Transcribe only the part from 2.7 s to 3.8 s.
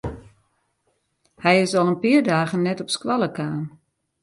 op skoalle kaam.